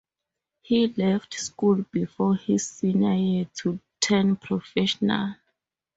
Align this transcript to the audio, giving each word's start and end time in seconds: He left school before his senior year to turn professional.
He 0.63 0.87
left 0.87 1.35
school 1.35 1.85
before 1.91 2.35
his 2.35 2.67
senior 2.67 3.13
year 3.13 3.45
to 3.59 3.79
turn 4.01 4.35
professional. 4.35 5.35